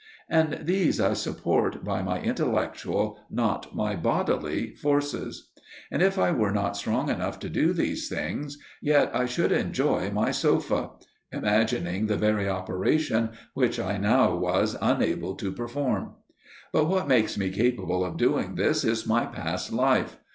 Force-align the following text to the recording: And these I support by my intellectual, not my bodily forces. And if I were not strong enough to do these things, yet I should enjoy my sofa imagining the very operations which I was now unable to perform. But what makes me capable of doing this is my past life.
And 0.29 0.61
these 0.65 0.99
I 0.99 1.13
support 1.13 1.83
by 1.83 2.01
my 2.01 2.19
intellectual, 2.19 3.19
not 3.29 3.75
my 3.75 3.95
bodily 3.95 4.73
forces. 4.73 5.51
And 5.91 6.01
if 6.01 6.17
I 6.17 6.31
were 6.31 6.51
not 6.51 6.75
strong 6.75 7.07
enough 7.11 7.37
to 7.37 7.49
do 7.51 7.71
these 7.71 8.09
things, 8.09 8.57
yet 8.81 9.11
I 9.15 9.27
should 9.27 9.51
enjoy 9.51 10.09
my 10.09 10.31
sofa 10.31 10.89
imagining 11.31 12.07
the 12.07 12.17
very 12.17 12.49
operations 12.49 13.35
which 13.53 13.79
I 13.79 13.99
was 14.29 14.73
now 14.73 14.79
unable 14.81 15.35
to 15.35 15.51
perform. 15.51 16.15
But 16.73 16.85
what 16.89 17.07
makes 17.07 17.37
me 17.37 17.51
capable 17.51 18.03
of 18.03 18.17
doing 18.17 18.55
this 18.55 18.83
is 18.83 19.05
my 19.05 19.27
past 19.27 19.71
life. 19.71 20.17